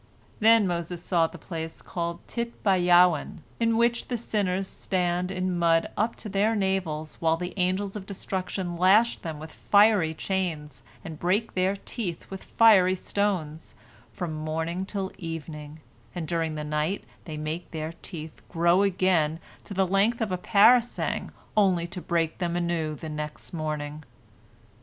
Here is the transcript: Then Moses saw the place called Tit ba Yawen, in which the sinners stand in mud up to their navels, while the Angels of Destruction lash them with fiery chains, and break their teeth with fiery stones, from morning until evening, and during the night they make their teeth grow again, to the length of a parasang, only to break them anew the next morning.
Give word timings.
Then 0.39 0.65
Moses 0.65 1.03
saw 1.03 1.27
the 1.27 1.37
place 1.37 1.79
called 1.79 2.27
Tit 2.27 2.63
ba 2.63 2.71
Yawen, 2.75 3.43
in 3.59 3.77
which 3.77 4.07
the 4.07 4.17
sinners 4.17 4.67
stand 4.67 5.29
in 5.31 5.55
mud 5.59 5.89
up 5.95 6.15
to 6.15 6.27
their 6.27 6.55
navels, 6.55 7.17
while 7.19 7.37
the 7.37 7.53
Angels 7.55 7.95
of 7.95 8.07
Destruction 8.07 8.77
lash 8.77 9.19
them 9.19 9.37
with 9.37 9.51
fiery 9.51 10.15
chains, 10.15 10.81
and 11.05 11.19
break 11.19 11.53
their 11.53 11.75
teeth 11.75 12.31
with 12.31 12.45
fiery 12.45 12.95
stones, 12.95 13.75
from 14.11 14.33
morning 14.33 14.79
until 14.79 15.11
evening, 15.19 15.81
and 16.15 16.27
during 16.27 16.55
the 16.55 16.63
night 16.63 17.03
they 17.25 17.37
make 17.37 17.69
their 17.69 17.93
teeth 18.01 18.41
grow 18.49 18.81
again, 18.81 19.39
to 19.65 19.75
the 19.75 19.85
length 19.85 20.19
of 20.19 20.31
a 20.31 20.37
parasang, 20.39 21.29
only 21.55 21.85
to 21.85 22.01
break 22.01 22.39
them 22.39 22.55
anew 22.55 22.95
the 22.95 23.07
next 23.07 23.53
morning. 23.53 24.03